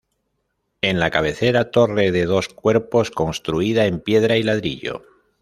[0.81, 5.03] En la cabecera, torre de dos cuerpos, construida en piedra y ladrillo.